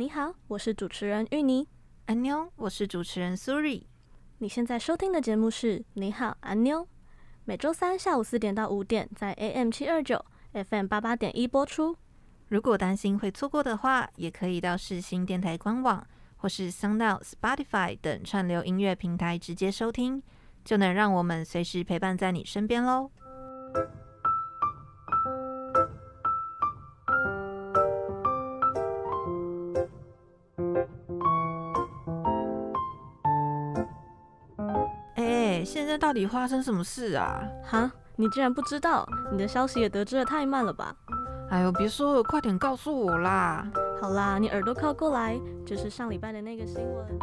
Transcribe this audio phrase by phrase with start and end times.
[0.00, 1.68] 你好，我是主持人芋泥。
[2.06, 3.86] 安妞，我是主持人苏瑞。
[4.38, 6.88] 你现在收听的节目是你好，安妞。
[7.44, 11.94] 每周三下午四点到五点，在 AM 七二九 FM 八八点一播出。
[12.48, 16.06] 如果担心会错过的话，也可以到世新电台官网
[16.38, 20.22] 或是 SoundOut、Spotify 等串流音乐平台直接收听，
[20.64, 23.10] 就能让我们随时陪伴在你身边喽。
[35.64, 37.42] 现在到底发生什么事啊？
[37.64, 39.06] 哈，你竟然不知道？
[39.30, 40.94] 你的消息也得知的太慢了吧？
[41.50, 43.66] 哎呦，别说了，快点告诉我啦！
[44.00, 47.18] 好啦，你耳朵靠过来，就是上礼拜的那个新闻。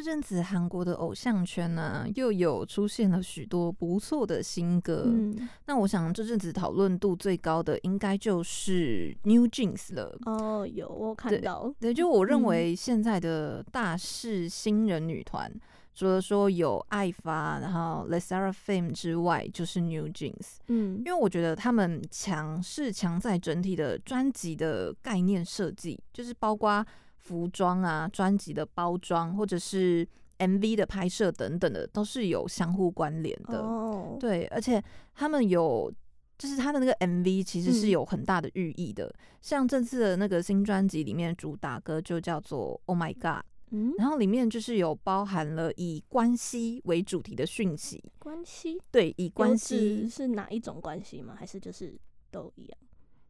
[0.00, 5.02] 这阵子韩国的偶像圈呢，又有出现了许多不错的新歌。
[5.04, 10.18] 嗯，那我想这阵子讨论度最高的，应该就是 New Jeans 了。
[10.24, 11.92] 哦，有我看到对。
[11.92, 15.60] 对，就我认为现在的大势新人女团，嗯，
[15.94, 20.56] 除了说有爱发，然后 LE SSERAFIM 之外，就是 New Jeans。
[20.68, 26.82] 嗯，因为我觉得他们强是强在整体的专辑的概念设计，就是包括。
[27.30, 30.04] 服装啊，专辑的包装，或者是
[30.38, 33.60] MV 的拍摄等等的，都是有相互关联的。
[33.60, 34.18] Oh.
[34.18, 34.82] 对，而且
[35.14, 35.92] 他们有，
[36.36, 39.06] 就是他的那个 MV 其实是有很大的寓意的。
[39.06, 48.02] 嗯、像这次的那个新专辑里面，主打歌就叫做 Oh My God，嗯，然后里面就是有包含了以关系为主题的讯息。
[48.18, 48.76] 关系？
[48.90, 51.36] 对，以关系是哪一种关系吗？
[51.38, 51.96] 还是就是
[52.32, 52.78] 都一样？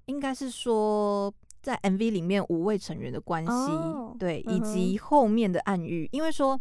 [0.06, 1.30] 应该是说。
[1.62, 6.58] 在 MV 里面五位成员的关系，oh, 对，以及后面的暗喻，因为说，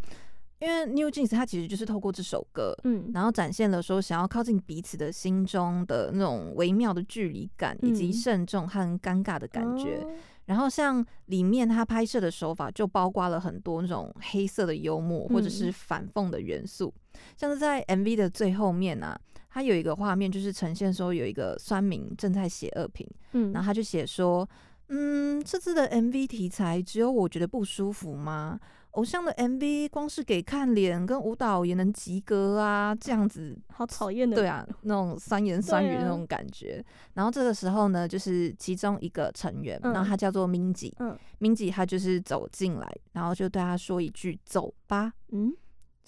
[0.60, 10.02] 因为 New Jeans 它其实就是透过这首歌，嗯，然后展现了说想要靠近彼此的心中的那种微妙的距离感，以及慎重和尴尬的感觉。
[10.04, 10.18] 嗯、
[10.48, 19.18] 然后像里面他拍摄的手法就包括了很多那种黑色的幽默或者是反讽的元素，嗯、像是在 MV 的最后面啊，
[19.50, 24.46] 它有一个画面就是呈现说有一个酸民正在写恶评，嗯，然后他就写说。
[24.90, 28.60] 嗯，这次的 MV 题材只有我觉得不舒服吗？
[28.94, 34.36] 偶像的 MV 光是给看脸跟舞蹈也能及格啊，这样子 好讨厌的。
[34.36, 36.84] 对啊，那种酸言酸语那种感觉。
[36.84, 45.54] 啊、然后这个时候呢，就是其中一个成员，嗯、然后他叫做 Minzy，嗯，Minzy 他就是走进来，然后就对他说一句：“走吧。”嗯。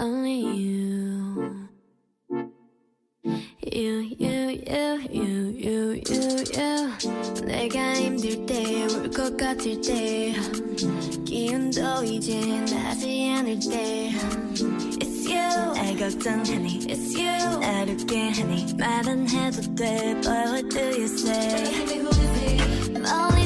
[0.00, 1.68] Only you
[3.60, 6.90] You you you you you you you
[7.44, 10.32] 내가 힘들 때 울 것 같을 때
[11.24, 14.10] 기운도 이제 나지 않을 때
[14.98, 20.80] It's you 날 걱정하니 It's you 나를 깨 하니 말은 해도 돼 But what do
[20.80, 21.94] you say
[22.94, 23.37] 멀리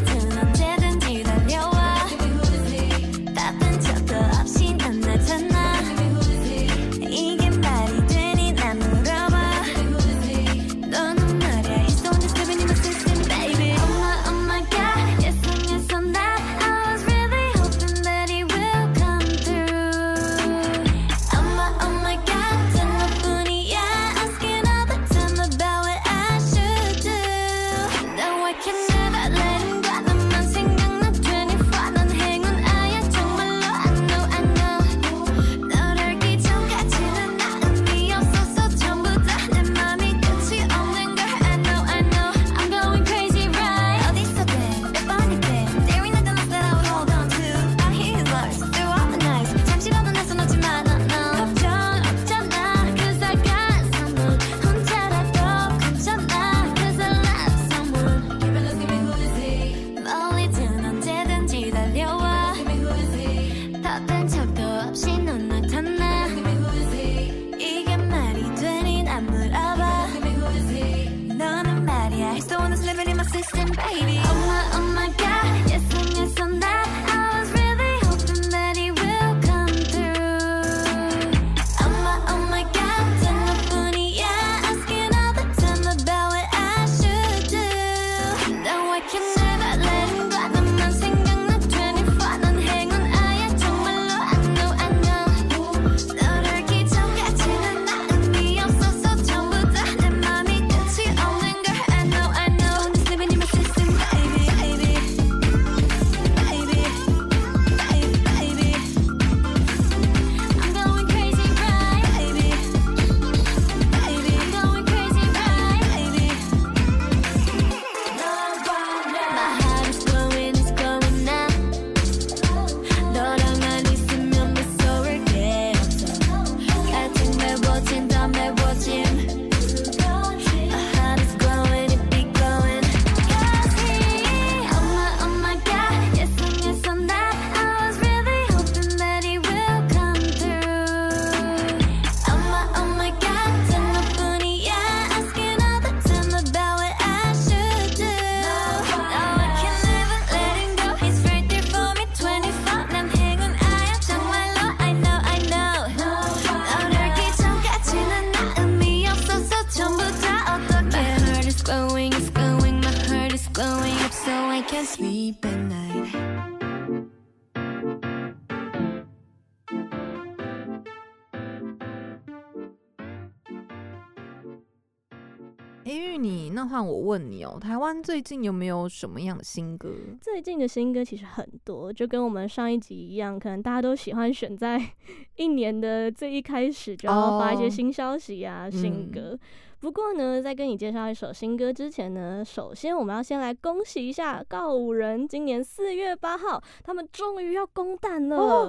[176.74, 179.94] 换我问你哦，台湾最近有没有什么样的新歌？
[180.20, 184.82] 最近的新歌其实很多，就跟我们上一集一样，可能大家都喜欢选在
[185.38, 189.34] 一年的最一开始就要发一些新消息啊、oh, 新歌。
[189.34, 189.40] 嗯、
[189.84, 198.38] 不过呢，在跟你介绍一首新歌之前呢，首先我们要先来恭喜一下告五人，今年四月八号，他们终于要公蛋了。
[198.38, 198.68] Oh.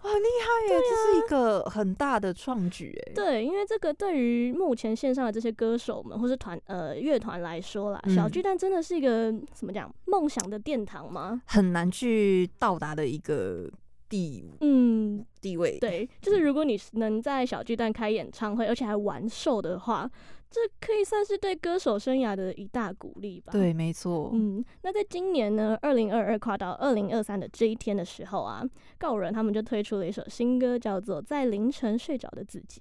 [0.00, 0.78] 很厉害耶！
[0.78, 3.12] 啊、这是一个很大的创举哎。
[3.14, 11.42] 对，因为这个对于目前线上的这些歌手们或是团呃乐团来说啦，嗯、小巨蛋真的是一个怎么讲梦想的殿堂吗？
[11.44, 13.68] 很难去到达的一个
[14.08, 15.78] 地嗯地位。
[15.78, 20.10] 对，就是如果你能在小巨蛋开演唱会，而且还完售的话。
[20.56, 23.52] 这可以算是对歌手生涯的一大鼓励吧？
[23.52, 24.30] 对，没错。
[24.32, 28.64] 嗯，那在今年呢，二零二二跨到二零二三的这一天的时候啊，
[28.96, 32.80] 告人他们就推出了一首新歌，叫做《在凌晨睡着的自己》。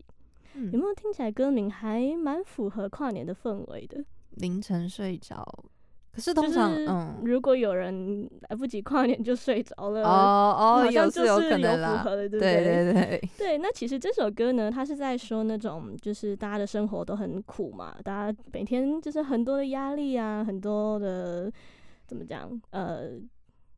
[0.54, 4.06] 嗯，有没有听起来歌名还蛮符合跨年的氛围的？
[4.30, 5.66] 凌晨睡着。
[6.16, 13.58] 可是通常，嗯，如果有人来不及跨年就睡着了，哦哦，好像就是有可能啦，对对对对对。
[13.58, 21.52] 那其实这首歌呢，它是在说那种就是大家的生活都很苦嘛，大家每天就是很多的压力啊，很多的
[22.08, 23.10] 怎么讲，呃，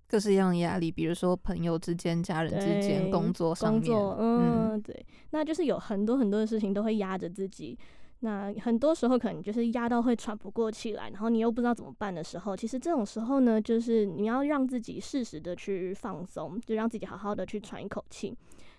[0.08, 7.76] 各式各样的压力，比如说朋友之间、家人之间、工作上面，工作，嗯，嗯对，那就是有很多很多的事情都会压着自己。
[8.22, 18.36] 那很多时候可能就是压到会喘不过气来，然后你又不知道怎么办的时候，其实这种时候呢，就是你要让自己适时的去放松，就让自己好好的去喘一口气。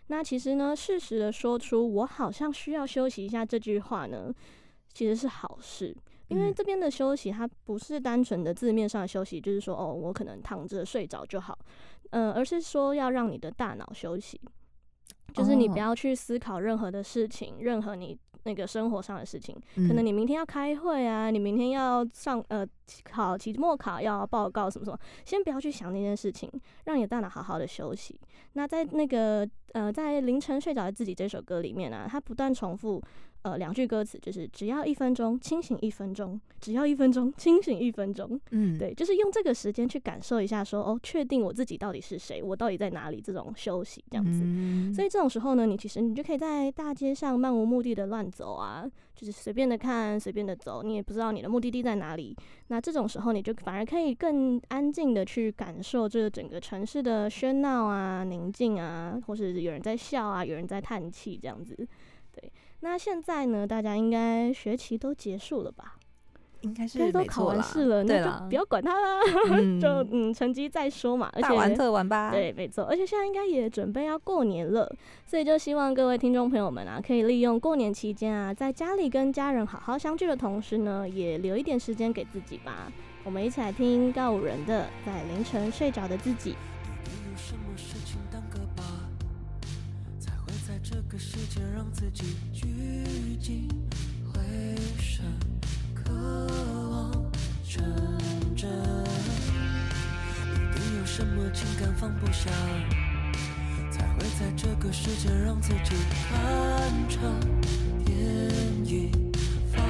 [0.09, 4.35] 那其实呢，适时的说出“我好像需要休息一下”这句话呢，
[4.92, 11.57] 其实是好事，因为这边的休息它不是单纯的字面上的休息，就是说哦，我可能躺着睡着就好，
[12.11, 14.40] 呃，而是说要让你的大脑休息，
[15.33, 18.18] 就是你不要去思考任何的事情，任何你。
[18.48, 19.54] 那个生活上的事情，
[19.86, 22.66] 可能你明天要开会啊，你明天要上呃
[23.04, 26.50] 考期末考要报告什么什么，先不要去想那件事情，
[26.86, 28.18] 让你的大脑好好的休息。
[28.54, 33.02] 那在那个呃在凌晨睡着的自己这首歌里面呢、啊，它不断重复。
[33.42, 38.38] 呃，两句歌词就是只要一分钟，清醒一分钟；只要一分钟，清醒一分钟。
[38.50, 44.42] 嗯，对，就是用这个时间去感受一下说，说哦，确定我自己到底是谁，我到底在哪里，这种休息这样子。
[44.45, 52.37] 嗯、所以这种时候呢，你其实你就可以在大街上漫无目的的乱走啊，就是随便的看，随便的走，你也不知道你的目的地在哪里。
[52.66, 61.87] 那这种时候，你就反而可以更安静的去感受这整个城市的喧闹啊、宁静啊，或是有人在笑啊，有人在叹气这样子。
[62.80, 62.88] 对。
[62.88, 63.66] 那现在呢？
[63.66, 65.94] 大家应该学期都结束了吧？
[66.62, 69.20] 应该是都考完试了，那就不要管他了，
[69.54, 71.30] 嗯就嗯成绩再说嘛。
[71.35, 72.32] 而且大玩特玩吧。
[72.32, 72.82] 对，没错。
[72.85, 74.92] 而且现在应该也准备要过年了，
[75.25, 82.90] 所以就希望各位听众朋友们啊，可以利用过年期间啊，在家里跟家人好好相聚的同时呢，也留一点时间给自己吧。
[83.23, 86.52] 我们一起来听告五人的《在凌晨睡着的自己》。
[90.80, 92.37] 这个世界让自己
[101.18, 102.48] 什么情感放不下，
[103.90, 106.28] 才会在这个世界让自己看
[107.08, 107.20] 场
[108.04, 108.16] 电
[108.84, 109.10] 影，
[109.75, 109.82] 放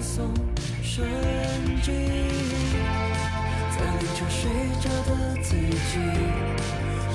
[0.00, 0.32] 松
[0.80, 1.04] 神
[1.82, 1.92] 经。
[3.76, 4.48] 在凌晨睡
[4.80, 5.98] 着的自己，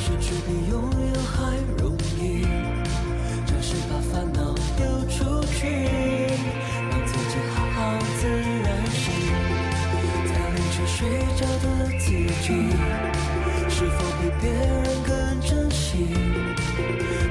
[0.01, 2.45] 失去比拥有还容易。
[3.45, 5.87] 这是把烦恼丢出去，
[6.91, 9.13] 让自己好好自然醒。
[10.27, 10.99] 在凌晨睡
[11.37, 11.65] 觉的
[11.97, 12.11] 自
[12.43, 12.51] 己，
[14.45, 14.61] 别人
[15.01, 16.05] 更珍惜？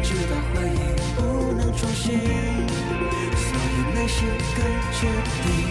[0.02, 0.78] 直到怀疑
[1.14, 1.20] 不
[1.52, 2.18] 能重新，
[3.36, 4.58] 所以内心更
[4.90, 5.00] 坚
[5.44, 5.63] 定。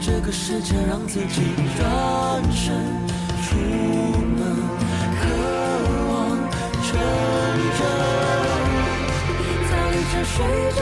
[0.00, 1.42] 这个世界让自己
[1.78, 2.74] 转身
[3.42, 4.40] 出门，
[5.20, 5.22] 渴
[6.08, 6.12] 望
[6.82, 6.86] 成
[7.78, 7.80] 真。
[9.70, 10.36] 在凌晨睡
[10.72, 10.78] 着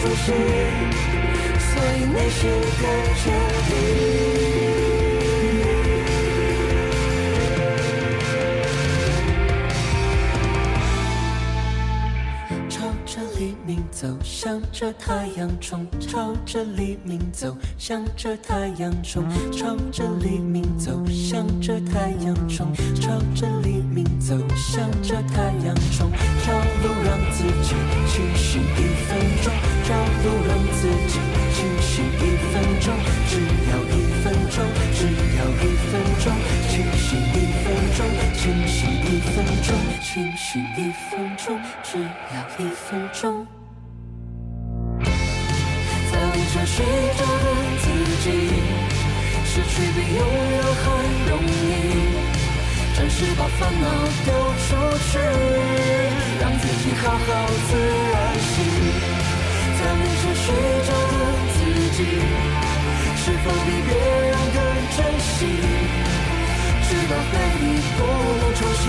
[0.00, 0.32] 熟悉
[1.58, 2.82] 所以内心很
[3.16, 3.30] 彻
[3.66, 4.17] 底
[13.68, 19.22] 明走，向着太阳冲，朝着黎明走，向着太阳冲，
[19.52, 26.10] 朝着黎明走，向着太阳冲，朝着黎明走，向着太阳冲，
[26.46, 27.76] 找路让自己
[28.08, 29.52] 清醒一分钟，
[29.84, 29.92] 找
[30.24, 31.20] 路让自己
[31.52, 32.96] 清醒一分钟，
[33.28, 33.36] 只
[33.68, 34.64] 要一分钟，
[34.96, 35.04] 只
[35.36, 36.32] 要一分钟，
[36.70, 38.00] 清醒一分钟，
[38.32, 43.46] 清醒一分钟，清醒一分钟，只要一分钟。
[46.48, 47.46] 睡着的
[47.80, 47.84] 自
[48.24, 48.26] 己，
[49.44, 50.84] 失去比拥有还
[51.28, 51.48] 容易。
[52.96, 53.84] 暂时把烦恼
[54.24, 54.26] 丢
[54.66, 54.68] 出
[55.08, 55.18] 去，
[56.40, 57.18] 让自己好好
[57.68, 57.70] 自
[58.12, 58.54] 然醒。
[59.78, 60.46] 在凌晨睡
[60.86, 61.20] 着的
[61.54, 61.56] 自
[61.96, 61.98] 己，
[63.16, 63.90] 是否比别
[64.28, 64.56] 人更
[64.96, 65.36] 珍惜？
[66.88, 67.64] 直到回忆
[67.96, 67.98] 不
[68.40, 68.86] 能重现，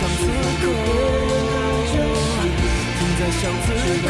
[0.00, 0.64] 巷子口，
[2.96, 3.68] 停在巷子
[4.00, 4.08] 口，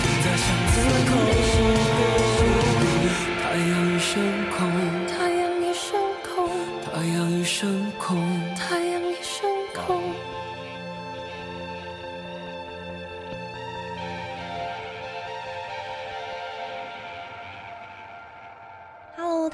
[0.00, 0.74] 停在巷子
[1.10, 1.12] 口。
[3.42, 4.10] 太阳已升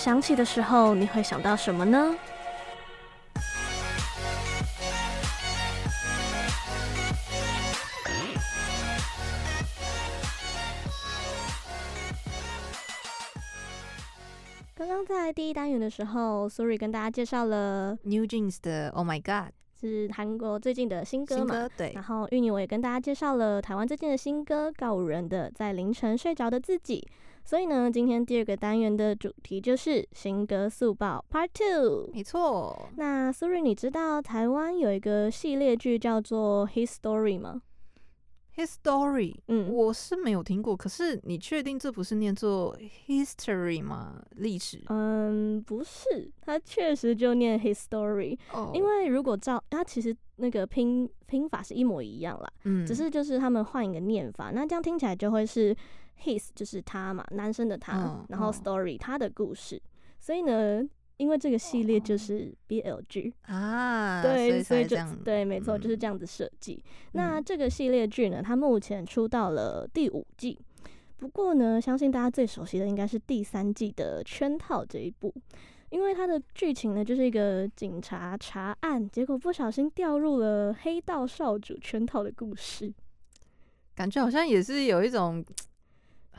[0.00, 2.16] 响起的时候，你会想到什么呢？
[14.74, 21.40] 刚刚在第一单元的时候，Sury 跟大家介绍了 New Jeans 的 Oh My God，是韩国最近的新歌嘛？
[21.40, 21.92] 新歌对。
[21.94, 27.06] 然后玉女我也跟大家介绍了台湾最近的新歌告五人的在凌晨睡着的自己。
[27.50, 32.08] 所以呢，今天第二个单元的主题就是新歌速报 Part Two。
[32.14, 32.88] 没错。
[32.96, 37.60] 那 Sury，你知道台湾有一个系列剧叫做 His Story 吗
[38.54, 40.76] ？His Story，嗯，我是没有听过。
[40.76, 42.78] 可是你确定这不是念作
[43.08, 44.22] History 吗？
[44.36, 44.84] 历史？
[44.86, 48.38] 嗯，不是，它确实就念 His Story。
[48.52, 48.70] 哦。
[48.72, 55.76] 因为如果照它其实那个拼拼法是一模一样啦，嗯，只是就是他们换一个念法，那这样听起来就会是。
[56.22, 59.80] His 就是他嘛，男生的他，嗯、然后 Story、嗯、他的故事，
[60.18, 60.82] 所以呢，
[61.16, 66.82] 因为这个系列就是 BL 剧啊，对，所以，所以就对，嗯、没错，就是这样子设计。
[67.12, 70.58] 那这个系列剧呢，它目前出到了第五季，
[71.16, 75.34] 不过呢，相信大家最熟悉的应该是第三季的《圈套》这一部，
[75.88, 82.92] 因为它的剧情呢，就是一个警察查案，结果不小心掉入了黑道少主圈套的故事，
[83.94, 85.44] 感觉好像也是有一种。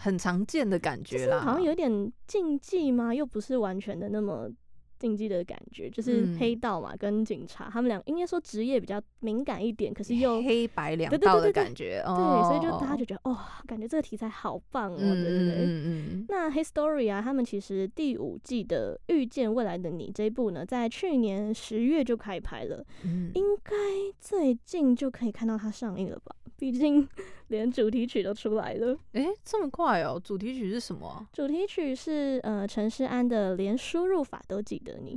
[0.01, 3.13] 很常见的感觉啦，好像有点禁忌吗？
[3.13, 4.49] 又不是完全的那么
[4.97, 13.37] 禁忌的感觉，就是黑道嘛，跟警察、嗯、他们俩应该说职业比较敏感一点，可是又黑白两道的感觉，对，对，所以就大家就觉得哦，
[13.67, 16.25] 感觉这个题材好棒哦，对对对。
[16.27, 23.73] 那《His Story》啊，他们其实第五季的《遇见未来的你》这一部呢，在去年十月就开拍了，嗯、应该
[24.19, 26.35] 最近就可以看到它上映了吧？
[26.61, 27.09] 毕竟
[27.49, 30.21] 连主题曲都出来了，哎、欸，这么快哦！
[30.23, 31.27] 主题曲是什么、啊？
[31.33, 35.15] 主题曲是呃陈势安的《连输入法都记得你》。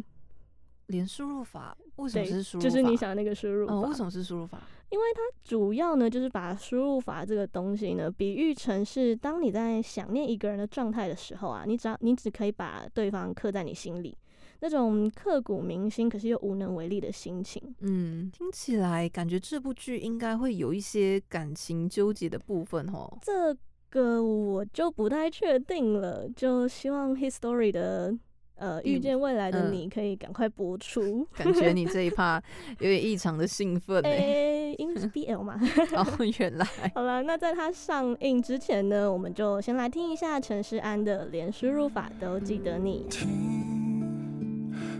[0.86, 2.66] 连输入法为什么是输入法？
[2.66, 3.82] 就是你想的那个输入法、哦。
[3.82, 4.58] 为什么是输入法？
[4.88, 14.16] 因为它主要呢，就是把输入法这个东西呢，比喻成是当你在想念一个人的状态的时候啊，你只要你只可以把对方刻在你心里。
[14.64, 17.62] 那种刻骨铭心，可是又无能为力的心情。
[17.80, 23.18] 嗯，听起来感觉这部剧应该会有一些感情纠结的部分哦。
[23.20, 23.54] 这
[23.90, 28.16] 个我就不太确定了，就希望《His Story》的
[28.54, 31.28] 呃遇见未来的你可以赶快播出。
[31.36, 32.42] 感觉你这一趴
[32.78, 34.10] 有点异常的兴奋哎、
[34.72, 35.60] 欸， 因为是 BL 嘛。
[35.94, 36.06] 哦，
[36.38, 36.66] 原来。
[36.94, 43.06] 好了，那在它上映之前呢，我们就先来听一下陈势安的《连输入法都记得你》。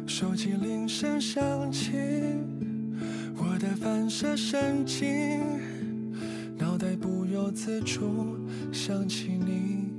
[0.07, 1.93] 手机铃声响起，
[3.37, 5.41] 我的反射神经，
[6.57, 8.39] 脑袋不由自主
[8.71, 9.93] 想起你。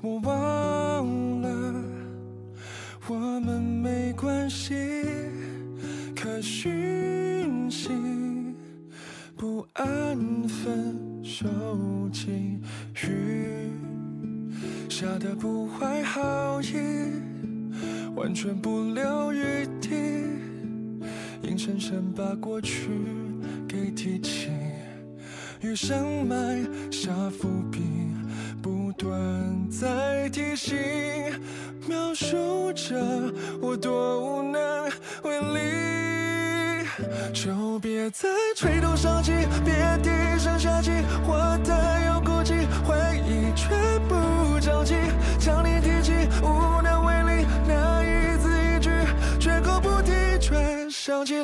[0.00, 1.84] 我忘了，
[3.08, 4.74] 我们没关系，
[6.14, 7.90] 可讯息
[9.36, 10.16] 不安
[10.48, 11.46] 分手
[12.12, 12.60] 机，
[13.04, 13.70] 雨
[14.88, 17.35] 下得不怀好意。
[18.14, 19.90] 完全不留余地，
[21.42, 22.88] 硬生生把过去
[23.68, 24.50] 给提起，
[25.60, 27.80] 余生埋下伏笔，
[28.62, 29.10] 不断
[29.70, 30.76] 在提醒，
[31.88, 32.94] 描述着
[33.60, 34.90] 我多无能
[35.22, 36.86] 为力，
[37.32, 39.32] 就别再垂头丧气，
[39.64, 40.90] 别低声下气，
[41.26, 42.96] 活得有顾忌，回
[43.28, 43.68] 忆却
[44.08, 44.94] 不着急，
[45.38, 45.68] 将你
[51.06, 51.40] 想起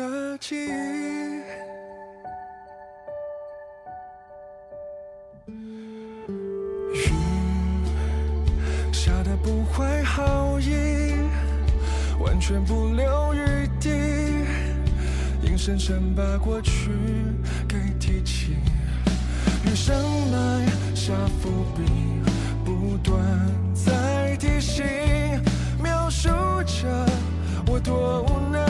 [0.00, 0.70] 的记忆。
[6.94, 6.96] 雨
[8.92, 11.16] 下得不怀好意，
[12.18, 13.90] 完全不留余地，
[15.42, 16.90] 硬生生把过去
[17.68, 18.56] 给提起。
[19.66, 19.94] 雨声
[20.30, 21.82] 埋下伏笔，
[22.64, 23.22] 不断
[23.74, 24.84] 在提醒，
[25.82, 26.28] 描述
[26.64, 27.06] 着
[27.66, 28.69] 我多无奈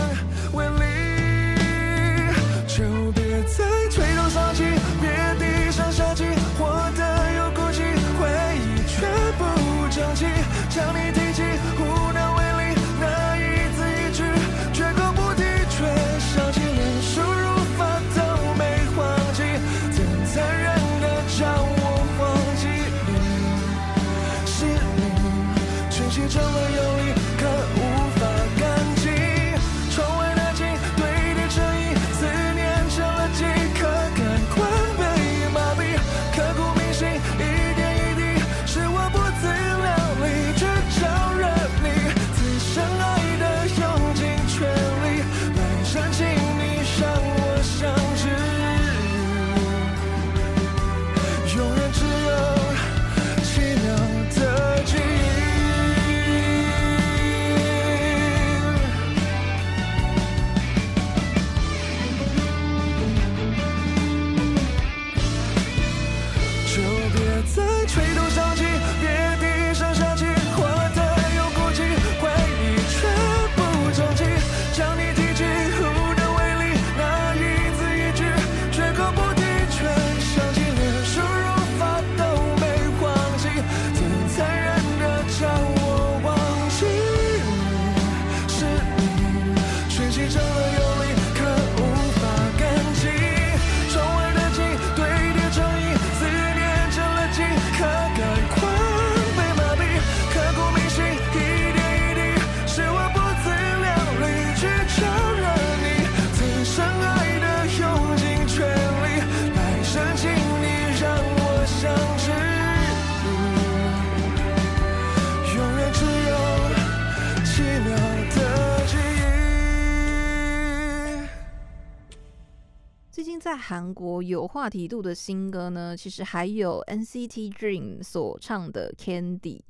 [123.71, 129.61] 韩国有话题度的新歌呢，其实还有 NCT Dream 所唱的 Candy。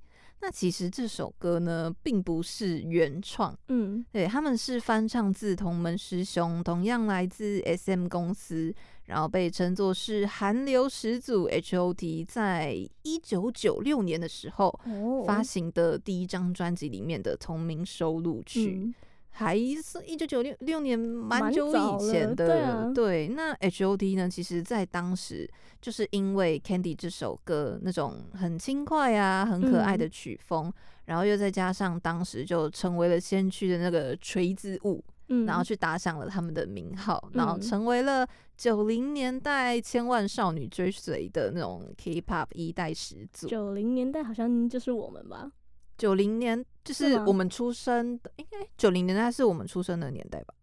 [0.41, 14.81] 那其实这首歌呢，并不是原创，嗯，对，他们是翻唱自同门师兄，同样来自 SM 公司，然后被称作是韩流始祖 HOT，在一九九六年的时候
[15.27, 18.81] 发行的第一张专辑里面的同名收录曲。
[18.83, 18.95] 嗯
[19.31, 22.47] 还是一九九六六年，蛮久以前的。
[22.47, 24.29] 对啊，对，那 H.O.T 呢？
[24.29, 30.75] 其实，在当时就是因为《Candy》这首歌那种很轻快啊、很可爱的曲风，嗯、
[31.07, 38.27] 然后又再加上当时就成为了先驱的那个锤子舞，嗯、然后去打响了他们的名号，然后成为了
[38.59, 43.49] 九零年代千万少女追随的那种 K-pop 一代始祖。
[43.49, 45.51] 九零年代好像就是我们吧。
[46.01, 50.55] 九零年就是我们出生的，应该九零年代是我们出生的年代吧？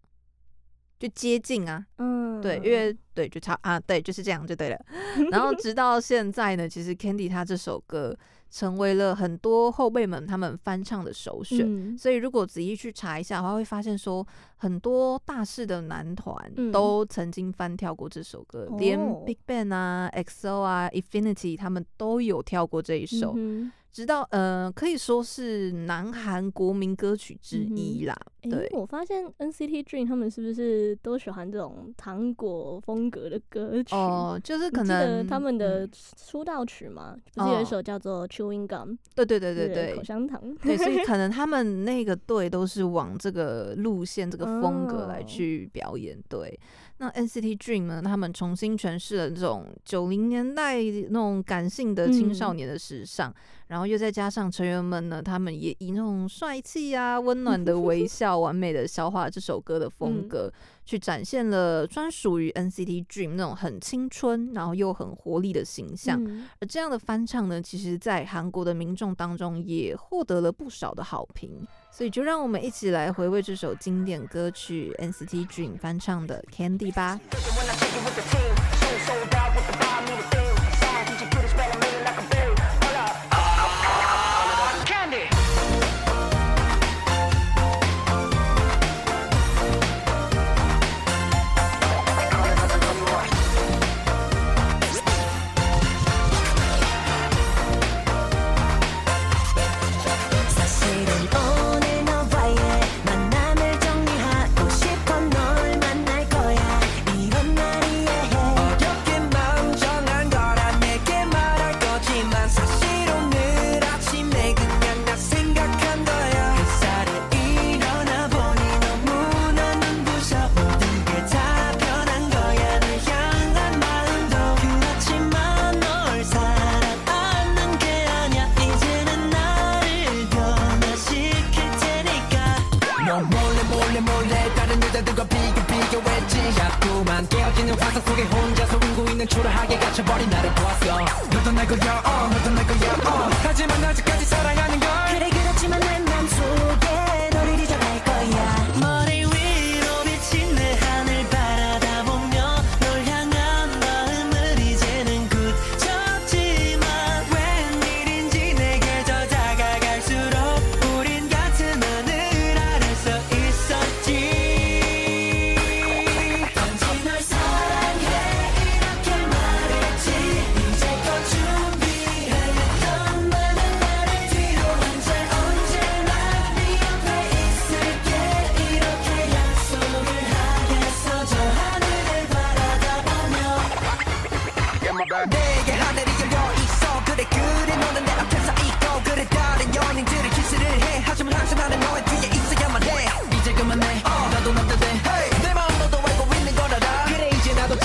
[0.97, 4.86] 就接近啊，嗯，对，因为对，就差啊，对，就是这样就对了。
[5.30, 8.17] 然后直到现在呢，其实 Candy 他这首歌
[8.50, 11.60] 成为了很多后辈们他们翻唱的首选。
[11.62, 23.36] 嗯、所以如果仔细去查一下的话，会发现说很多大势的男团都曾经翻跳过这首歌，嗯、连 BigBang 啊、EXO 啊、Infinity 他们都有跳过这一首。
[23.38, 28.15] 嗯直到呃，可以说是南韩国民歌曲之一啦。
[28.43, 33.95] 嗯、对、欸，我发现 NCT Dream 他们是不是都喜欢这种糖果风格的歌曲？
[33.95, 38.95] 哦，就是可能他们的出道曲嘛，嗯、不是有一首叫做 Chewing Gum？
[39.15, 40.55] 对对对对对，口香糖。
[40.62, 46.15] 对，所以可 能他们那个队都是往这个路线、这个风格来去表演。
[46.29, 46.60] 对。
[46.99, 48.01] 那 NCT Dream 呢？
[48.03, 53.36] 他们重新诠释了这种九零年代那种感性的青少年的时尚，嗯、
[53.67, 66.23] 然后又再加上成员们呢，他们也以那种帅气啊、温暖的微 笑，完美的消化这首歌的风格，嗯、去展现了专属于 NCT Dream 那种很青春，然后又很活力的形象。
[66.23, 71.67] 嗯、而这样的翻唱呢，其实在韩国的民众当中也获得了不少的好评。
[71.91, 77.19] 所以就让我们一起来回味这首经典歌曲 NCT Dream 翻唱的 Candy 吧。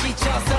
[0.04, 0.51] 이제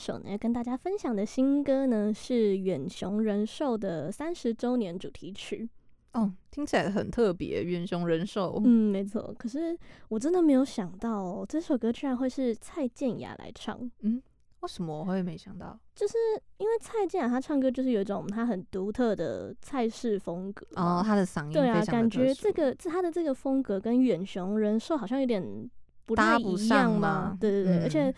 [0.00, 5.68] 首呢，跟大家分享的新歌呢是远雄人寿的三十周年主题曲。
[6.14, 8.60] 哦，听起来很特别，远雄人寿。
[8.64, 9.32] 嗯，没错。
[9.38, 13.78] 可是我真的没有想到哦，这首歌居然会是蔡健雅来唱。
[14.00, 14.20] 嗯，
[14.60, 15.78] 为什么我会没想到？
[15.94, 16.16] 就是
[16.56, 25.44] 因为蔡健雅她唱歌就是有一种她很独特的蔡氏风格哦，她的嗓音对啊，感觉这个她的这个风格跟远雄人寿好像有点
[26.06, 27.36] 不太一样嘛。
[27.38, 28.14] 对对对，嗯、而且。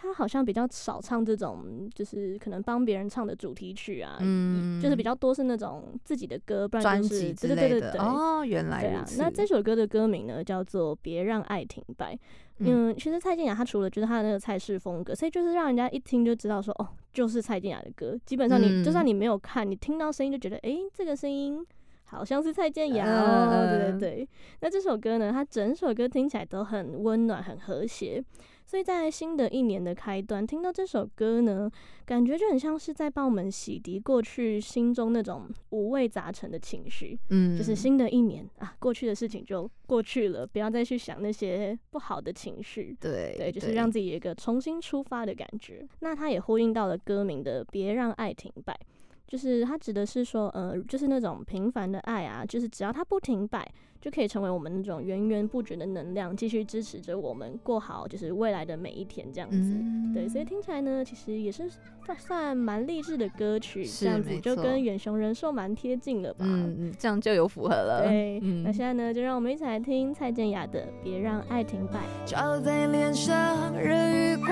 [0.00, 8.00] 他好像比较少唱这种，就是可能帮别人唱的主题曲啊，嗯，就是比较多是那种自己的歌，不然就是对对对对对。
[8.00, 9.04] 哦，原来对啊。
[9.18, 12.14] 那这首歌的歌名呢，叫做《别让爱停摆》。
[12.58, 18.16] 嗯，其实蔡健雅她除了就是她的那个蔡氏风格，所以就是让人家一听就知道说，哦，就是蔡健雅的歌。
[18.24, 21.66] 基本上你就算你没有看，你听到声音就觉得，哎，这个声音
[22.04, 23.66] 好像是蔡健雅哦。
[23.68, 24.28] 对对对。
[24.60, 28.22] 那这首歌呢，它整首歌听起来都很温暖，很和谐。
[28.68, 31.70] 所以在新的一年的开端，听到这首歌呢，
[32.04, 37.18] 感觉就很像是在帮我们洗涤过去心中那种五味杂陈的情绪。
[37.30, 42.94] 嗯，就是新的一年啊，过去的事情就过去了，不要再去想那些不好的情绪。
[43.00, 45.88] 对，对，就是让自己有一个重新出发的感觉。
[46.00, 48.78] 那它也呼应到了歌名的“别让爱停摆”，
[49.26, 53.66] 就是它指的是说，呃，就是那种平凡的爱啊，就是只要它不停摆。
[54.00, 59.56] 就可以成为我们那种源源不绝的能量，继续支持着我们过好就是未来的每一天这样子。
[59.56, 61.68] 嗯、对，所以听起来呢，其实也是
[62.16, 66.44] 算蛮励志的歌曲，这样子就跟远雄人寿蛮贴近了吧？
[66.46, 68.04] 嗯，这样就有符合了。
[68.06, 71.98] 对，嗯、那现在呢，就让我们一起来听蔡健雅的《别让爱停摆》。
[72.30, 74.48] 照在脸上，日与光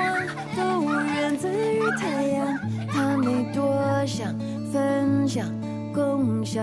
[0.57, 0.83] 都
[1.15, 4.37] 源自于太阳，他没多想
[4.73, 5.49] 分享
[5.97, 6.63] 共享。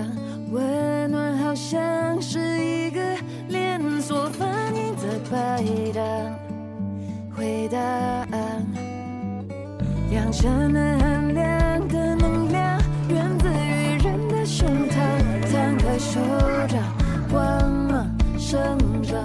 [0.51, 3.01] 温暖好像是一个
[3.49, 6.03] 连锁反应的摆荡，
[7.35, 8.63] 回答案，
[10.11, 14.93] 亮橙的寒凉的能量源自于人的胸膛，
[15.51, 16.19] 摊开手
[16.67, 16.79] 掌，
[17.31, 19.19] 光芒生长，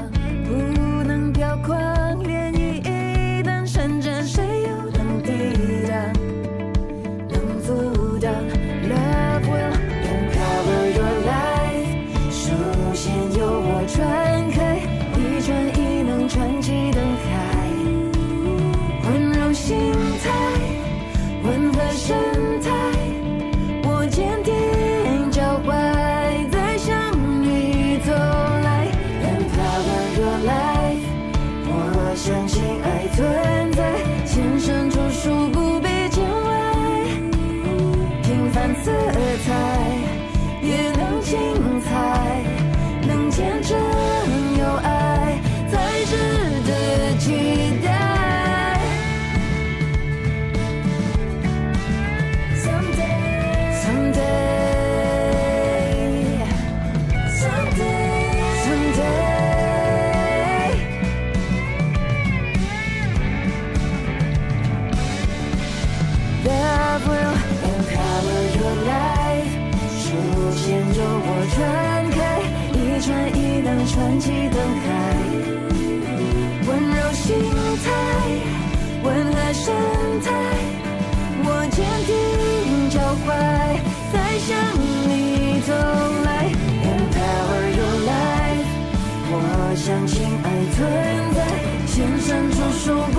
[92.78, 93.17] 说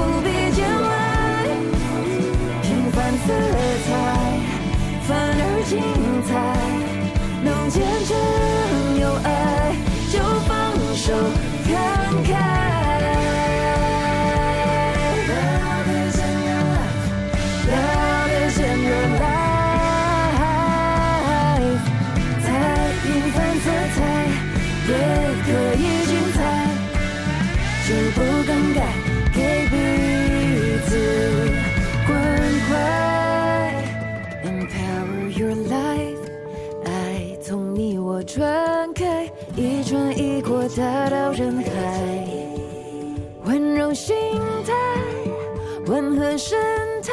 [46.39, 46.57] 温和神
[47.01, 47.11] 态，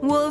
[0.00, 0.30] 我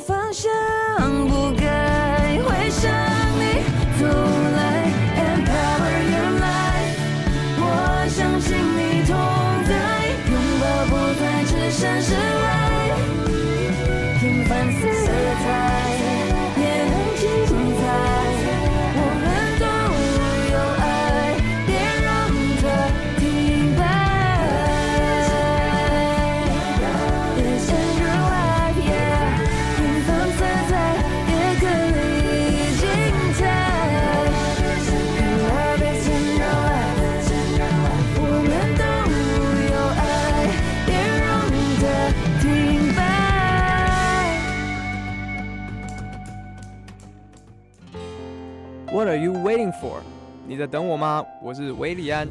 [50.52, 51.26] 你在等我吗？
[51.42, 52.28] 我是韦礼安。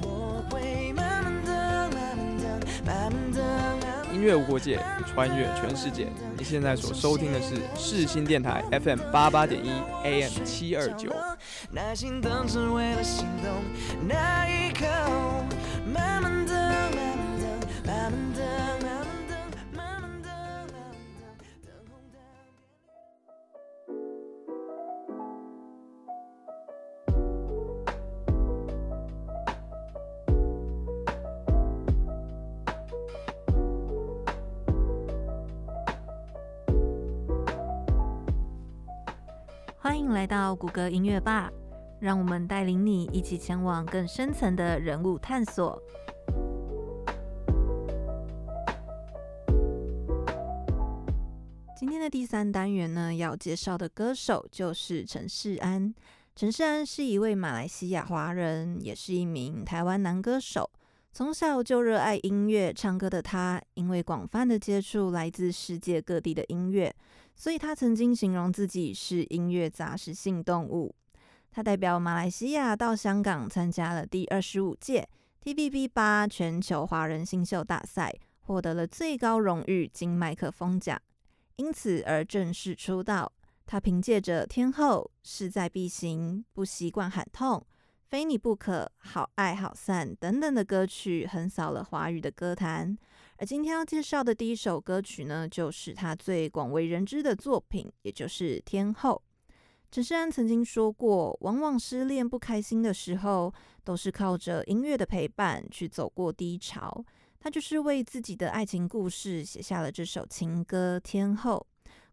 [4.12, 6.06] 音乐无国界，穿越全世界。
[6.36, 9.70] 你现在所收听的是世新电台 FM 八八点一
[10.04, 11.10] AM 七二九。
[39.90, 41.50] 欢迎来到谷歌音乐吧，
[41.98, 45.82] 让我们带领你一起前往更深层的人物探索。
[51.76, 55.92] 今天的第三单元呢，要介绍的歌手就是陈世安。
[56.36, 60.70] 陈世安是一位马来西亚华人，也是一名台湾男歌手。
[61.12, 66.94] 从小就热爱音乐，唱歌的他，因为广泛的接触来自世界各地的音乐。
[67.40, 70.94] 所以他曾经形容自己是音乐杂食性动物。
[71.50, 75.08] 他代表马来西亚到香港参加了第二十五届
[75.42, 81.00] TVB 八全球华人新秀大赛，获得了最高荣誉金麦克风奖，
[81.56, 83.32] 因此而正式出道。
[83.64, 87.66] 他凭借着《天后》、势在必行、不习惯喊痛、
[88.10, 92.98] 非你不可、好爱好散等等的歌曲，横扫了华语的歌坛。
[93.40, 99.22] 而今天要介绍的第一首歌曲呢，就是他最广为人知的作品，也就是《天后》。
[99.90, 103.50] 陈势安曾经说过，往往失恋不开心的时候，
[103.82, 107.02] 都是靠着音乐的陪伴去走过低潮。
[107.40, 111.66] 他就是为自己的爱情故事写下了这首情歌《天后》，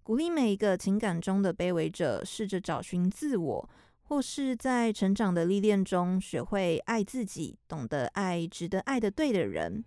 [0.04, 3.70] 鼓励每一个情感中的卑微者，试着找寻自我，
[4.04, 9.84] 或是在成长的历练中学会爱自己，懂得爱值得爱的对的人。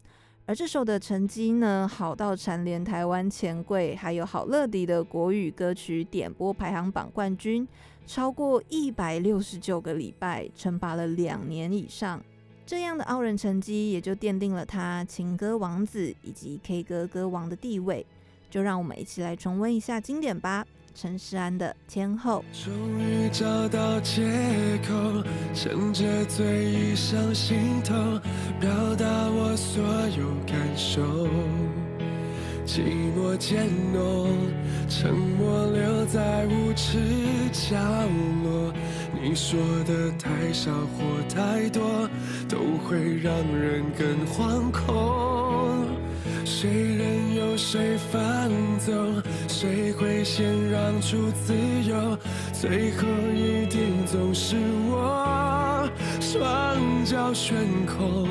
[0.51, 7.65] 而这首的成绩呢，好到蝉联台湾钱柜，还有好乐迪的国语歌曲点播排行榜冠军，
[8.05, 12.21] 超过一百六十九个礼拜，称霸了两年以上。
[12.67, 18.05] 这样的傲人成绩，也就奠定了他情歌王子以及 K 歌歌王的地位。
[18.51, 20.67] 就让我们一起来重温一下经典吧。
[20.95, 24.23] 陈世安的天后，终于找到借
[24.87, 25.23] 口，
[25.55, 27.95] 趁着醉意上心头，
[28.61, 29.83] 表达我所
[30.19, 31.03] 有感受。
[32.67, 32.83] 寂
[33.17, 34.29] 寞渐浓，
[34.89, 36.99] 沉默留在无耻
[37.51, 37.77] 角
[38.45, 38.73] 落。
[39.21, 42.09] 你说的太少或太多，
[42.49, 46.00] 都会让人更惶恐。
[46.61, 48.21] 谁任由谁放
[48.79, 50.23] 纵，谁会？
[50.23, 51.55] 先让出自
[51.89, 52.19] 由，
[52.53, 54.57] 最后一定总是
[54.91, 55.89] 我，
[56.21, 57.57] 双脚悬
[57.87, 58.29] 空，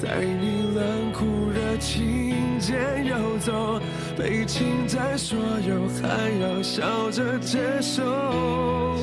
[0.00, 3.80] 在你冷酷热情间游走，
[4.16, 5.36] 被侵占所
[5.66, 9.02] 有，还要笑着接受，我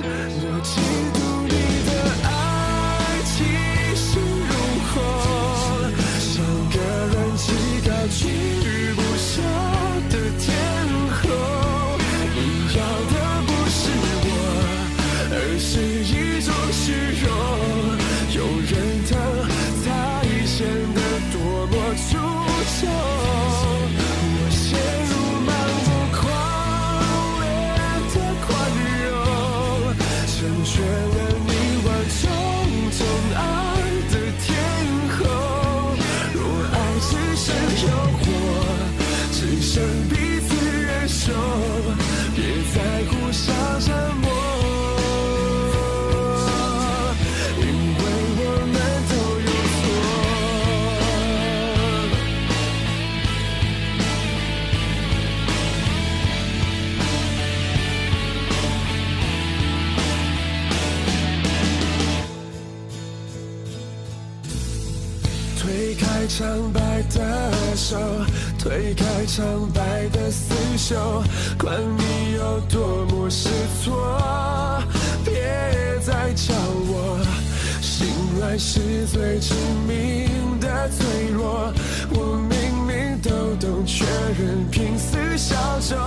[0.63, 0.79] 嫉
[1.11, 1.22] 妒
[8.23, 8.72] 气
[66.43, 67.97] 苍白的手，
[68.59, 71.23] 推开苍白的厮守，
[71.57, 73.47] 管你有多么失
[73.81, 74.83] 措，
[75.23, 75.33] 别
[76.01, 77.17] 再叫我
[77.81, 78.05] 醒
[78.41, 79.53] 来是最致
[79.87, 81.71] 命的脆弱。
[82.09, 84.03] 我明明都懂，却
[84.37, 85.97] 仍拼死效忠。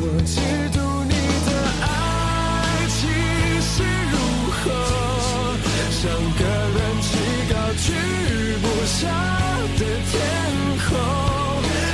[0.00, 0.36] 我嫉
[0.70, 0.76] 妒
[1.08, 1.14] 你
[1.46, 1.50] 的
[1.80, 3.08] 爱气
[3.62, 3.82] 势
[4.12, 4.18] 如
[4.52, 4.70] 虹，
[5.96, 6.04] 像
[6.36, 6.44] 个
[6.76, 7.08] 人气
[7.50, 8.27] 高举。
[9.06, 10.18] 的天
[10.88, 10.90] 空，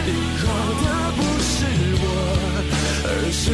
[0.07, 0.09] 你
[0.41, 0.45] 要
[0.81, 0.85] 的
[1.17, 1.53] 不是
[2.01, 2.05] 我，
[3.05, 3.45] 而是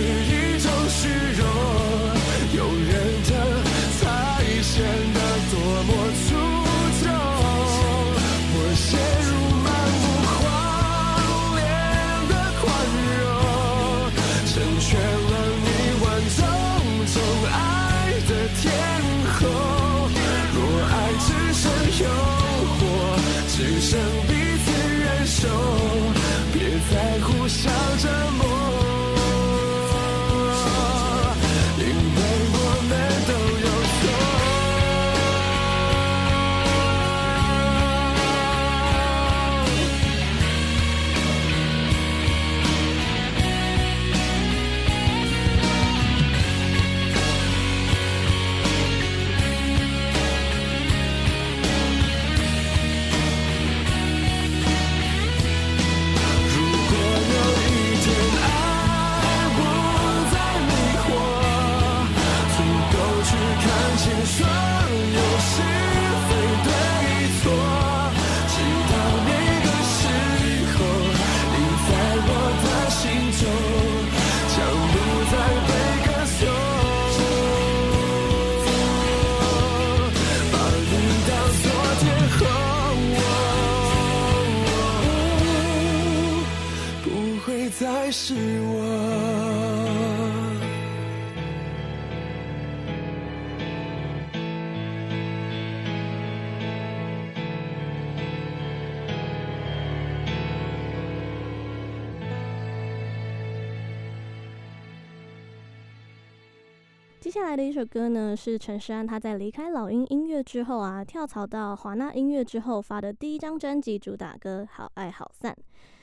[107.41, 115.51] 接下来的一首歌呢，是陈势安他在离开老鹰音乐之后啊，跳槽到华纳音乐之后发的第一张专辑主打歌《好爱好散》。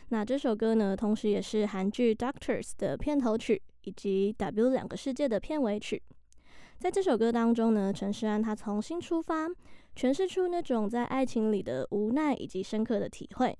[0.10, 6.02] 那这首歌呢，同时也是韩剧《Doctors》的片头曲，以及《W 两个世界》的片尾曲。
[6.80, 9.48] 在这首歌当中呢，陈势安他重新出发，
[9.96, 13.56] 诠释出那种在爱情里的无奈以及深刻的体会，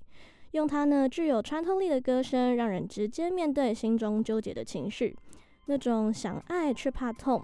[0.50, 5.16] 用他呢具有穿透力的歌声，让人直接面对心中纠结的情绪，
[5.66, 7.40] 那种想爱却怕痛，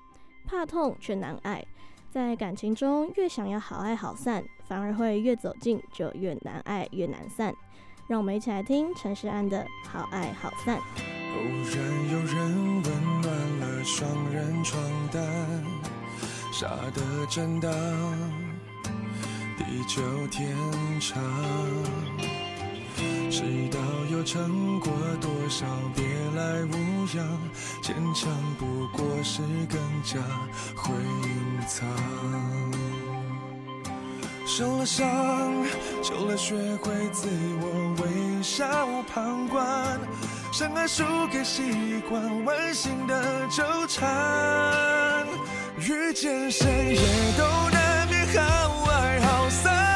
[0.46, 1.64] 怕痛却难爱，
[2.10, 7.54] 在感情中越想要好爱好散，反而会越走近就越难爱越难散。
[8.06, 10.78] 让我们一起来听陈势安的《好爱好散》。
[10.80, 14.80] 偶然有人温暖了双人床
[15.10, 15.22] 单，
[16.52, 17.72] 傻的真当
[19.56, 20.54] 地久天
[21.00, 22.33] 长。
[23.30, 23.78] 知道
[24.10, 26.04] 有撑过多少别
[26.36, 27.26] 来无恙，
[27.82, 30.18] 坚强不过是更加
[30.76, 31.86] 会隐藏。
[34.46, 35.06] 受了伤，
[36.00, 37.28] 久了学会自
[37.60, 38.64] 我微笑
[39.12, 39.98] 旁观，
[40.52, 45.26] 深爱输给习惯，温馨的纠缠，
[45.80, 49.93] 遇见谁也都难免好爱好散。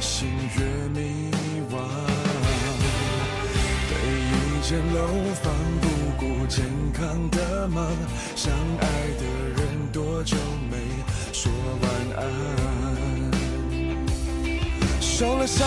[0.00, 1.30] 心越迷
[1.70, 1.74] 惘，
[3.88, 3.92] 被
[4.30, 4.98] 一间楼
[5.42, 5.84] 房不
[6.18, 7.86] 顾健康的忙，
[8.36, 8.86] 相爱
[9.18, 9.24] 的
[9.56, 10.36] 人多久
[10.70, 10.76] 没
[11.32, 11.50] 说
[11.82, 11.84] 晚
[12.16, 12.22] 安？
[15.00, 15.66] 受了伤，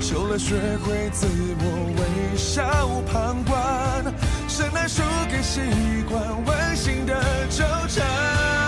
[0.00, 1.26] 受了学会自
[1.58, 1.62] 我
[1.98, 4.04] 微笑旁观，
[4.48, 5.60] 深爱输给习
[6.08, 7.14] 惯，温馨的
[7.48, 8.63] 纠缠。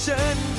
[0.00, 0.49] 心中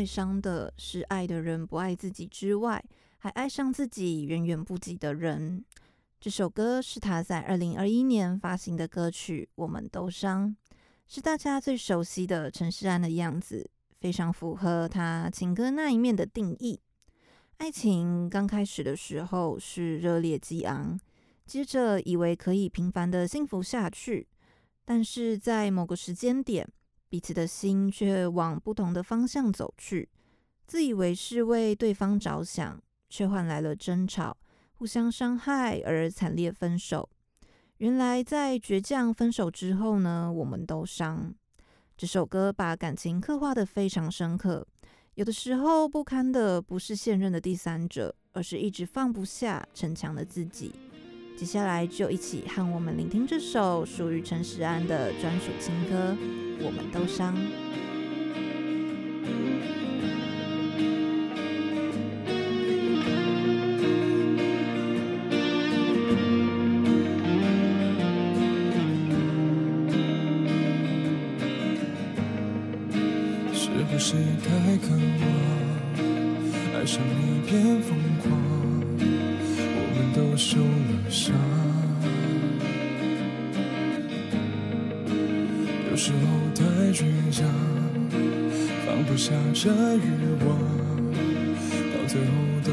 [0.00, 2.82] 最伤的是爱的人不爱自己之外，
[3.18, 5.62] 还爱上自己远远不及的人。
[6.18, 10.48] 这首歌是他在二零二一年发行的歌曲《我们都伤》，
[11.06, 13.70] 是大家最熟悉的陈势安的样子，
[14.00, 16.80] 非常符合他情歌那一面的定义。
[17.58, 20.98] 爱情刚开始的时候是热烈激昂，
[21.44, 24.26] 接着以为可以平凡的幸福下去，
[24.86, 26.66] 但是在某个时间点。
[27.10, 30.08] 彼此的心却往不同的方向走去，
[30.64, 34.36] 自以为是为对方着想，却换来了争吵、
[34.74, 37.10] 互相伤害而惨烈分手。
[37.78, 41.34] 原来在倔强分手之后呢，我们都伤。
[41.96, 44.64] 这首歌把感情刻画得非常深刻。
[45.14, 50.72] 有的时候不堪的不是现任的第三者，而是一直放不下逞强的自己。
[51.40, 56.14] 接下来就一起和我们聆听这首属于陈时安的专属情歌
[56.62, 57.34] 《我们都伤》，
[73.54, 74.12] 是不是
[74.44, 75.32] 太渴望
[76.74, 77.99] 爱上一片风？
[86.02, 86.18] 时候
[86.54, 87.46] 太倔强，
[88.86, 90.08] 放不下这欲
[90.46, 90.56] 望，
[91.92, 92.32] 到最后
[92.64, 92.72] 都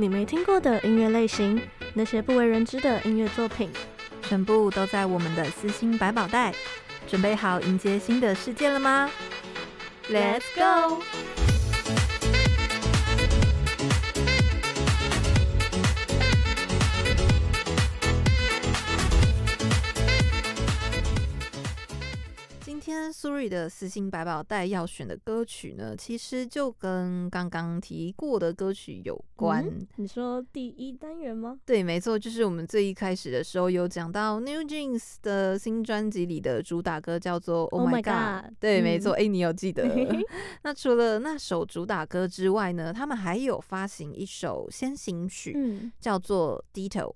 [0.00, 1.60] 你没听过的音乐类型，
[1.92, 3.68] 那些不为人知的音乐作品，
[4.22, 6.54] 全部都在我们的私心百宝袋。
[7.08, 9.10] 准备好迎接新的世界了吗
[10.08, 11.02] ？Let's go！
[23.20, 29.66] 苏瑞的私心百宝袋要选的歌曲呢，其实就跟刚刚提过的歌曲有关。
[29.66, 31.58] 嗯、你说第一单元吗？
[31.66, 38.52] 对，没错，就是我们最一开始的时候有讲到 New Jeans 的新专辑里的主打歌叫做 Oh My God。
[38.60, 39.84] 对，嗯、没错，哎，你有记得？
[40.62, 47.12] 那除了那首主打歌之外呢，他们还有发行一首先行曲，嗯、叫做 Ditto。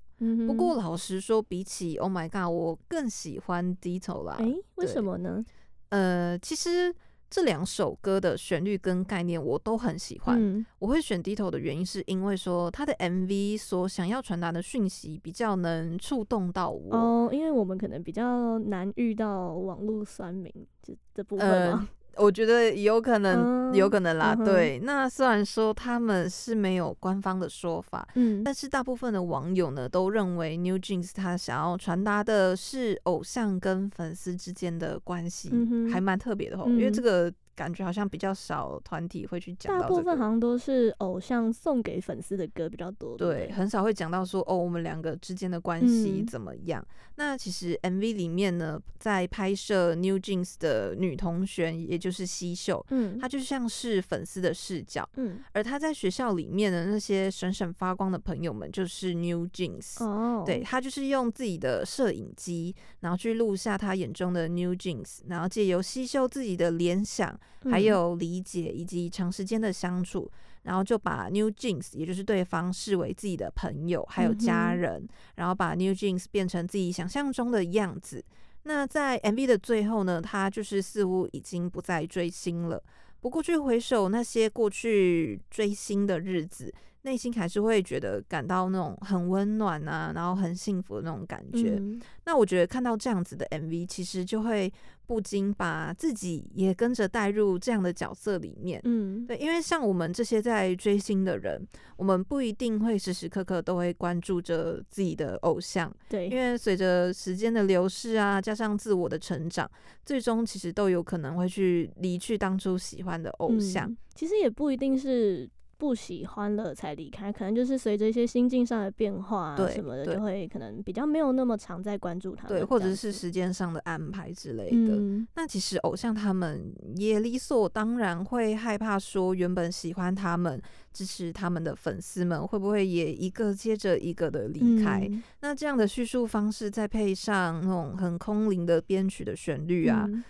[0.46, 4.36] 不过老实说，比起 Oh My God，我更喜欢 Ditto 啦。
[4.40, 5.44] 哎，为什么呢？
[5.92, 6.94] 呃，其实
[7.28, 10.36] 这两首歌的旋律跟概念我都很喜欢。
[10.38, 16.96] 嗯、我会选 Ditto 的原因是因为说他的 MV 所想要传达的讯息比较能触动到我。
[16.96, 21.88] 哦，因为我们可能比较难遇到网络酸民这这部分吗？
[21.88, 24.34] 呃我觉得有可能，有可能啦。
[24.38, 35.50] 嗯、对，那虽然说他们是没有官方的说法，嗯，但是大部分的网友呢都认为 New Jeans 他想要传达的是偶像跟粉丝之间的关系，
[35.92, 37.32] 还蛮特别的哦，嗯、因为这个。
[37.54, 46.80] 感觉好像比较少团体会去讲大部分好像都是偶像送给粉丝的歌比较多，对，对，很少会讲到说哦，我们两个之间的关系怎么样？
[46.80, 67.38] 嗯、那其实 MV 里面呢，在拍摄 New Jeans 的女同学，也就是西秀，嗯，她就像是粉丝的视角，嗯，而她在学校里面的那些闪闪发光的朋友们，就是 New Jeans，哦，对，她就是用自己的摄影机，然后去录下她眼中的 New Jeans，然后借由西秀自己的联想。
[67.70, 70.30] 还有理解以及长时间的相处，
[70.62, 78.24] 然后就把 New Jeans 也就是对方视为自己的朋友，还有家人，嗯、然后把 New Jeans 变成自己想象中的样子。
[78.64, 82.82] 那在 MV 的最后呢，他就是似乎已经不再追星了。
[83.20, 86.72] 不过去回首那些过去追星的日子。
[87.02, 91.76] 内心还是会觉得感到那种很温暖啊，然后很幸福的那种感觉。
[91.78, 94.72] 嗯、那我觉得看到这样子的 MV，其实就会
[95.04, 98.80] 不禁把自己也跟着带入这样的角色里面。
[98.84, 105.92] 嗯，对，因为像我们这些在追星的人，我们不一定会时时刻刻都会关注着自己的偶像。
[106.08, 109.68] 对，因为随着时间的流逝啊，加上自我的成长，
[110.06, 113.90] 最终其实都有可能会去离去当初喜欢的偶像。
[113.90, 115.50] 嗯、其实也不一定是。
[115.78, 124.94] 不喜欢了才离开，可能就是随着一些心境上的变化啊什么的，就会可能比较没有那么常在关注他们，对，或者是时间上的安排之类的。
[124.94, 130.60] 嗯、那其实偶像他们也理所当然会害怕说，原本喜欢他们、
[130.92, 135.08] 支持他们的粉丝们会不会也一个接着一个的离开？
[135.10, 140.24] 嗯、那这样的叙述方式，再配上那种很空灵的编曲的旋律啊，啊、嗯。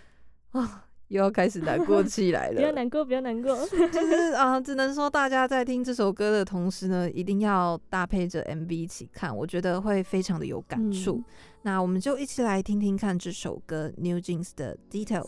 [0.53, 0.69] 哦
[1.13, 2.55] 又要开始难过起来了。
[2.55, 3.55] 不要难过，不要难过。
[3.93, 11.17] 就是啊，只能说大家在听这首歌的同时呢，一定要搭配着 MV 一起看，我觉得会非常的有感触。
[11.17, 11.25] 嗯、
[11.61, 15.27] 那我们就一起来听听看这首歌 New Jeans 的 Detail。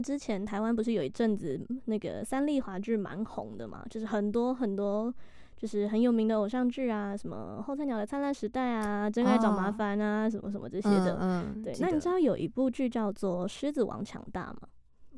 [0.00, 5.12] 得之前台湾不是有一阵子那个三立华剧蛮红的嘛，就是很多很多
[5.56, 11.18] 就是很有名的偶像剧啊，什么后菜鸟的灿烂时代啊，真爱找麻烦啊，哦、什么什么这些的。
[11.20, 11.74] 嗯，嗯对。
[11.80, 14.60] 那你知道有一部剧叫做《狮子王强大》吗？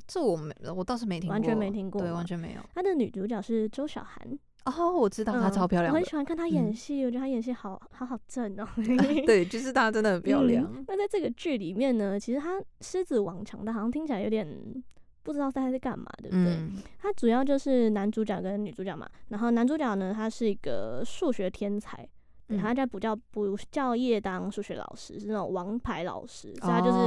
[0.05, 2.61] 这我没，我倒是没听过，完全没听过，对，完全没有。
[2.73, 4.37] 他的女主角是周晓涵。
[4.65, 8.67] 哦，我知道她超漂亮，嗯，我很喜欢看她演戏，嗯，我觉得她演戏好好好正哦。
[9.25, 10.63] 对，就是她真的很漂亮。
[10.63, 14.47] 嗯，那在这个剧里面呢，其实她狮子王强大，好像听起来有点
[15.21, 16.53] 不知道他在干嘛，对不对？
[16.53, 19.09] 嗯，他主要就是男主角跟女主角嘛。
[19.29, 22.07] 然后男主角呢，他是一个数学天才。
[22.53, 26.99] 对，他在补教补教业当数学老师，是那种王牌老师，所以他就是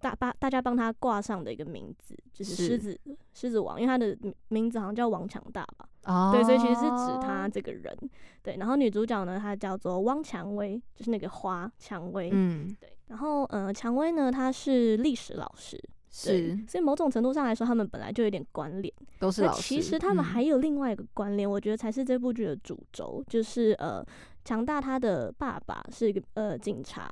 [0.00, 2.98] 大帮大家帮他挂上的一个名字，就是狮子
[3.32, 4.16] 狮子王，因为他的
[4.48, 5.88] 名字好像叫王强大吧。
[6.04, 7.96] 哦，对，所以其实是指他这个人。
[8.42, 12.30] 对，然后女主角呢，她叫做汪蔷薇，就是那个花蔷薇。
[12.32, 12.96] 嗯，对。
[13.08, 15.78] 然后呃，蔷薇呢，她是历史老师。
[16.10, 19.62] 是，所以某种程度上来说，他们本来就有点关联，都是老师。
[19.62, 24.04] 其实他们还有另外一个关联，嗯，我觉得才是这部剧的主轴，就是呃，
[24.44, 27.08] 强大他的爸爸是一个呃警察，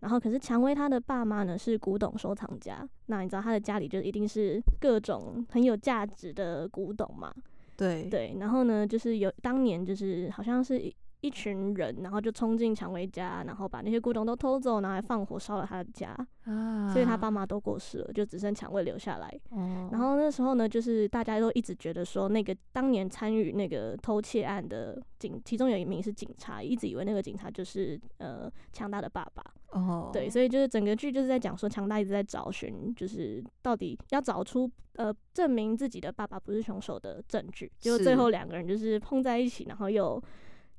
[0.00, 7.30] 然后可是蔷薇他的爸妈呢是古董收藏家，那你知道他的家里就一定是各种很有价值的古董嘛？
[7.76, 10.90] 对对，然后呢，就是有当年就是好像是。
[11.20, 16.16] 一群人，然后就冲进蔷薇家，然后把那些古董都偷走，然后还放火烧了他的家。
[16.44, 19.28] 啊，所以他爸妈都过世了，就只剩蔷薇留下来。
[19.50, 29.44] 哦，然后那时候呢，就是大家都一直觉得说，那个当年参与那个偷窃案的警，其中有一名是警察，一直以为那个警察就是呃强大的爸爸。
[29.72, 37.70] 哦，对，所以就是整个剧就是在讲说，强大一直在找寻，就是到底要找出呃证明自己的爸爸不是凶手的证据。
[37.78, 40.22] 结果最后两个人就是碰在一起，然后又。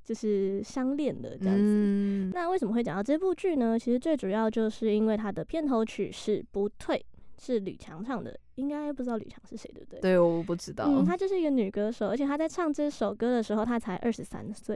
[0.10, 1.62] 就是相恋的这样子。
[1.64, 3.78] 嗯、那为什么会讲到这部剧呢？
[3.78, 6.98] 其实最主要就是因为它的片头曲是《不退》，
[7.46, 8.36] 是吕强唱的。
[8.56, 10.00] 应该不知道吕强是谁，对不对？
[10.00, 10.86] 对，我不知道。
[10.88, 14.76] 嗯，她就是一个女歌手，而且她在唱这首歌的时候，她才二十三岁。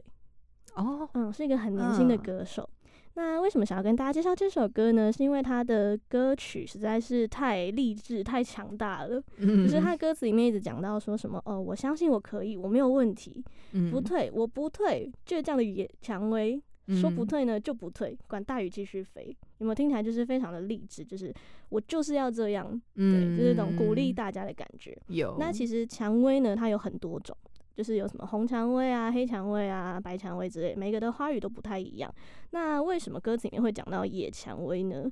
[0.75, 2.61] 哦，嗯，是一个很年轻的歌手。
[2.61, 2.82] 嗯
[3.15, 5.11] 那为什么想要跟大家介绍这首歌呢？
[5.11, 9.21] 是因为他的歌曲实在是太励志、太强大了。
[9.37, 13.43] 嗯，就是他歌词里面一直讲到说什么哦，我相信我可以，我没有问题，
[13.73, 16.59] 嗯、不退，我不退，倔强的野蔷薇，
[16.99, 19.35] 说不退呢就不退，管大雨继续飞。
[19.59, 21.05] 有没有听起来就是非常的励志？
[21.05, 21.31] 就是
[21.69, 24.97] 我就是要这样，对，就是一种鼓励大家的感觉。
[25.07, 25.37] 有。
[25.39, 27.37] 那其实蔷薇呢，它有很多种。
[27.75, 32.13] 就是有什么红蔷薇啊、黑蔷薇啊、白蔷薇之类，每个的花语都不太一样。
[32.51, 35.09] 那为什么歌词里面会讲到野蔷薇呢？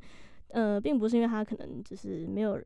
[0.50, 2.62] 呃，并不是因为它可能就是没有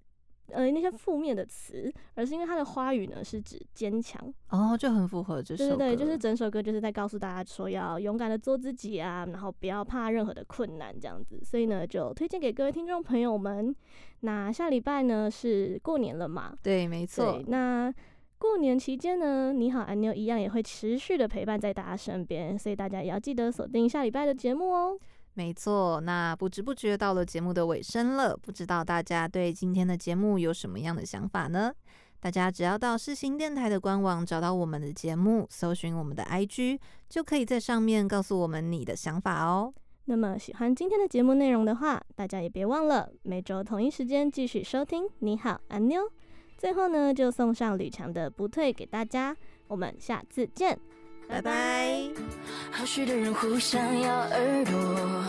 [0.50, 4.20] 呃那些负面的词，而是因为它的花语呢是指坚强
[4.50, 5.78] 哦，就很符合这首歌。
[5.78, 11.40] 对对对，就是整首歌就是在告诉大家说要勇敢的做自己啊，然后不要怕任何的困难这样子。
[11.44, 13.76] 所以呢，就推荐给各位听众朋友们。
[14.22, 16.58] 那下礼拜呢是过年了嘛？
[16.64, 17.40] 对，没错。
[17.48, 17.94] 那
[18.38, 25.00] 过年期间呢，你好，安妞一样也会持续的陪伴在大家身边，所以大家也要记得锁定下礼拜的节目哦。
[25.34, 31.74] 没错，那不知不觉到了节目的尾声了，不知道大家对今天的节目有什么样的想法呢？
[32.20, 36.80] 大家只要到世新电台的官网找到我们的节目，搜寻我们的 IG，
[37.10, 39.74] 就可以在上面告诉我们你的想法哦。
[40.06, 45.08] 那么喜欢今天的节目内容的话，大家也别忘了每周同一时间继续收听。
[45.20, 46.02] 你好，安妞。
[46.66, 49.38] 最后呢，就送上吕强的《不退》给大家，
[49.68, 50.76] 我们下次见，
[51.30, 52.10] 拜拜。
[52.72, 55.24] 好事的人互相咬耳朵，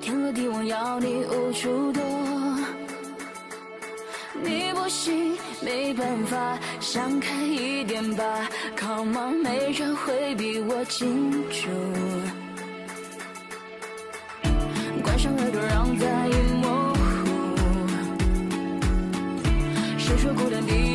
[0.00, 2.04] 天罗地网要你无处躲，
[4.40, 11.68] 你不行，没办法，想开一点吧，Come on，没人会比我清楚，
[15.02, 15.96] 关上耳朵，让
[20.24, 20.93] 说孤单的